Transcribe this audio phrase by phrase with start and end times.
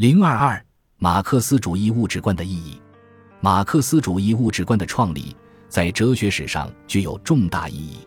[0.00, 0.64] 零二二，
[0.96, 2.80] 马克思主义物质观的意义。
[3.38, 5.36] 马克思主义物质观的创立
[5.68, 7.98] 在哲学史上具有重大意义。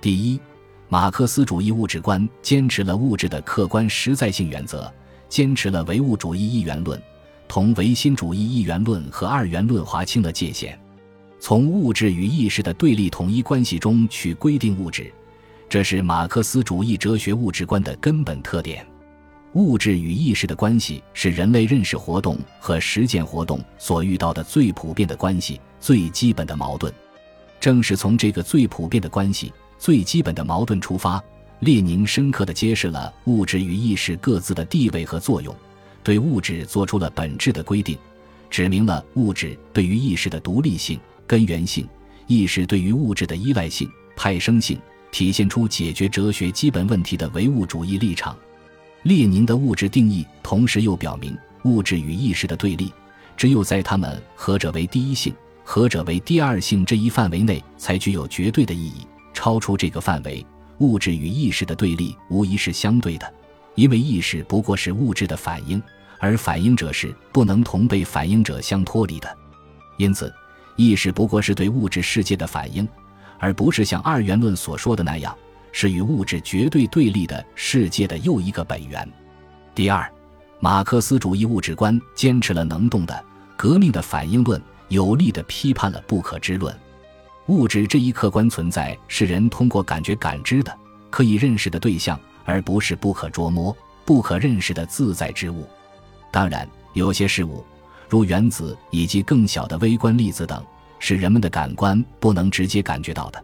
[0.00, 0.40] 第一，
[0.88, 4.88] 马克思主义物质观坚持了物质的客观实在性原则，
[5.28, 7.02] 坚持了唯物主义一元论，
[7.48, 10.78] 同唯心主义一元论和二元论划清了界限，
[11.40, 15.12] 从物质与意识的对立统一关系中去规定物质，
[15.68, 18.86] 这是马克思主义哲学物质观的根本特点。
[19.54, 26.92] 物质与意识的关系是人类认识活动和实践活动所遇到的最普遍的关系、最基本的矛盾。
[27.60, 31.22] 正是从这个最普遍的关系、最基本的矛盾出发，
[31.60, 35.54] 列宁深刻地揭示了物质与意识各自的地位和作用，
[36.02, 37.96] 对物质做出了本质的规定，
[38.50, 40.98] 指明了物质对于意识的独立性、
[41.28, 41.88] 根源性，
[42.26, 44.76] 意识对于物质的依赖性、派生性，
[45.12, 48.36] 体现出解决哲学基本问题的唯物主义立场。
[49.04, 52.90] 列宁的物质定义，同时又表明物质与意识的对立，
[53.36, 59.06] 只有在他们何者为第一性，何者为第二性这一范围内，才具有绝对的意义。
[59.34, 60.44] 超出这个范围，
[60.78, 63.30] 物质与意识的对立无疑是相对的，
[63.74, 65.82] 因为意识不过是物质的反应，
[66.18, 69.28] 而反应者是不能同被反应者相脱离的。
[69.98, 70.32] 因此，
[70.76, 72.88] 意识不过是对物质世界的反应，
[73.38, 75.36] 而不是像二元论所说的那样。
[75.76, 79.06] 是与物质绝对对立的世界的又一个本源。
[79.74, 80.08] 第二，
[80.60, 83.24] 马克思主义物质观坚持了能动的、
[83.56, 86.72] 革命的反应论，有力地批判了不可知论。
[87.48, 90.72] 物质这一客观存在是人通过感觉感知的、
[91.10, 95.66] 可以认识的对象，而不是不可捉摸、不可认识的自在之物。
[96.30, 97.64] 当然，有些事物，
[98.08, 100.64] 如原子以及更小的微观粒子等，
[101.00, 103.42] 是人们的感官不能直接感觉到的。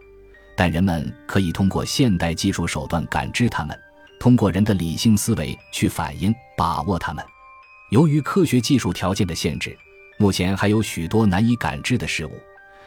[0.55, 3.77] 但人们可以通过现代技术手段感知它们，
[4.19, 7.25] 通过人的理性思维去反映、把握它们。
[7.89, 9.77] 由于科学技术条件的限制，
[10.17, 12.31] 目前还有许多难以感知的事物，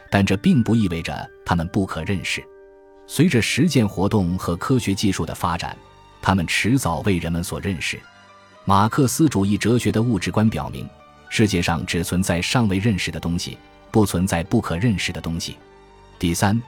[0.09, 2.43] 但这并不意味着它们不可认识。
[3.07, 5.77] 随着实践活动和科学技术的发展，
[6.21, 7.99] 它们迟早为人们所认识。
[8.63, 10.87] 马克思主义哲学的物质观表明，
[11.29, 13.57] 世界上只存在尚未认识的东西，
[13.91, 15.57] 不存在不可认识的东西。
[16.17, 16.59] 第三。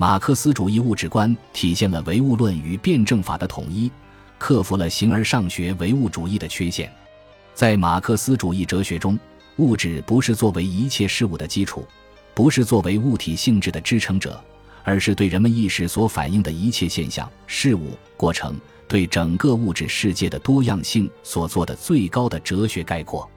[0.00, 3.90] 马克思主义物质观体现了唯物论与辩证法的统一，
[4.38, 6.88] 克服了形而上学唯物主义的缺陷。
[7.52, 9.18] 在马克思主义哲学中，
[9.56, 11.84] 物质不是作为一切事物的基础，
[12.32, 14.40] 不是作为物体性质的支撑者，
[14.84, 18.54] 而是对人们意识所反映的一切现象、事物、过程，
[18.86, 23.28] 对整个物质世界的多样性所做的最高的哲学概括。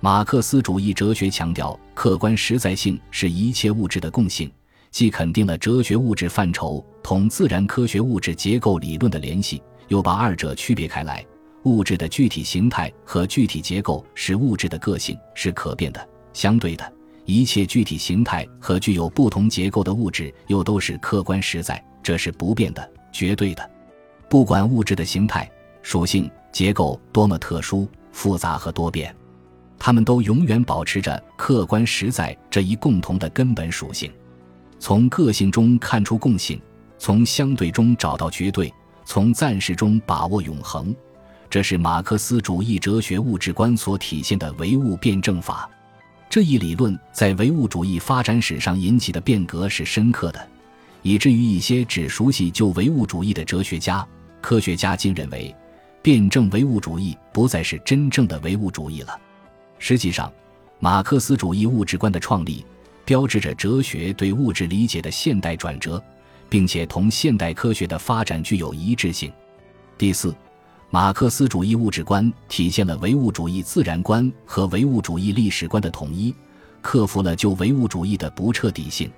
[0.00, 4.50] 马克思主义哲学强调客观实在性是一切物质的共性。
[4.90, 11.24] 既肯定了哲学物质范畴同自然科学物质结构理论的联系，又把二者区别开来。
[11.64, 16.92] 物质的具体形态和具体结构是物质的个性，是可变的、相对的。
[17.24, 23.70] 一切具体形态和具有不同结构的物质又都是客观实在，这是不变的、绝对的。
[24.30, 25.50] 不管物质的形态、
[25.82, 29.14] 属性、结构多么特殊、复杂和多变，
[29.78, 34.10] 它们都永远保持着客观实在这一共同的根本属性。
[34.78, 36.60] 从个性中看出共性，
[36.98, 38.72] 从相对中找到绝对，
[39.04, 40.94] 从暂时中把握永恒，
[41.50, 45.68] 这是马克思主义哲学物质观所体现的唯物辩证法。
[46.30, 50.48] 这一理论在唯物主义发展史上引起的变革是深刻的，
[51.02, 54.06] 以至于一些只熟悉旧唯物主义的哲学家、
[54.40, 55.54] 科学家竟认为，
[56.02, 59.18] 辩证唯物主义不再是真正的唯物主义了。
[59.78, 60.32] 实际上，
[60.78, 62.64] 马克思主义物质观的创立。
[63.08, 66.02] 标志着哲学对物质理解的现代转折，
[66.46, 69.32] 并且同现代科学的发展具有一致性。
[69.96, 70.36] 第四，
[70.90, 76.34] 马克思主义物质观体现了唯物主义自然观和唯物主义历史观的统一，
[76.82, 79.10] 克服了旧唯物主义的不彻底性。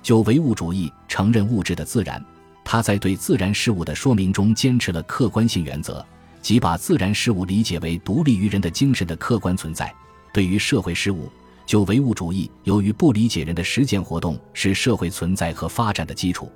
[0.00, 2.24] 旧唯物主义承认物质的自然，
[2.64, 6.06] 他在对自然事物的说明中坚持了客观性原则，
[6.40, 9.92] 即把自然事物理解为独立于人的精神的客观存在。
[10.32, 11.28] 对于社会事物，
[11.66, 16.50] 就唯物主义，由于不理解人的实践活动是社会存在和发展的基础，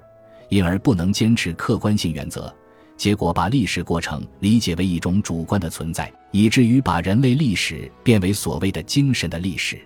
[0.48, 2.54] 因而不能坚持客观性原则，
[2.96, 9.80] 结果把历史过程理解为一种主观的存在，以至于把人类历史变为所谓的精神的历史，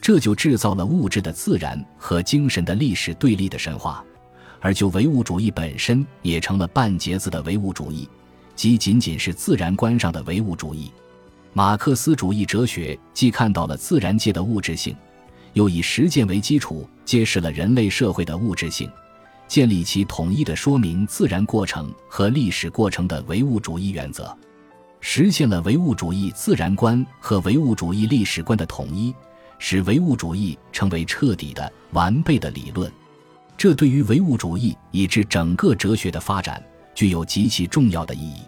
[0.00, 4.04] 这就制造了物质的自然和精神的历史对立的神话，
[4.60, 8.06] 而就唯物主义本身也成了半截子的唯物主义，
[8.54, 10.92] 即仅仅是自然观上的唯物主义。
[11.52, 14.96] 马克思主义哲学既看到了自然界的物质性，
[15.54, 18.88] 又以实践为基础揭示了人类社会的物质性，
[19.48, 24.36] 建立起统一的说明自然过程和历史过程的唯物主义原则。
[25.00, 29.12] 实现了唯物主义自然观和唯物主义历史观的统一，
[29.58, 32.90] 使唯物主义成为彻底的、完备的理论。
[33.56, 36.62] 这对于唯物主义以至整个哲学的发展
[36.94, 38.42] 具有极其重要的意义。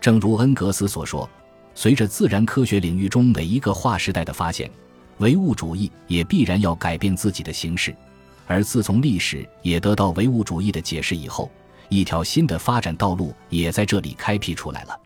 [0.00, 1.28] 正如恩格斯所说，
[1.74, 4.70] 随着自然科学领域中每一个划时代的发现，
[5.18, 7.94] 唯物主义也必然要改变自己的形式。
[8.46, 11.50] 而自从历史也得到唯物主义的解释以后，
[11.88, 15.00] 一条新的发展道路也在这里开辟出来了。